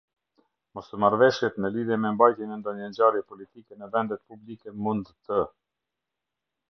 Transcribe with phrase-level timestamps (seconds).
[0.77, 5.43] Mosmarrëveshjet në lidhje me mbajtjen e ndonjë ngjarje politike në vendet publike mund të.